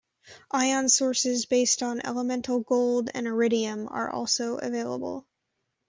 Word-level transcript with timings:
Ion 0.49 0.89
sources 0.89 1.45
based 1.45 1.83
on 1.83 2.01
elemental 2.03 2.61
gold 2.61 3.11
and 3.13 3.27
iridium 3.27 3.87
are 3.87 4.09
also 4.09 4.57
available. 4.57 5.27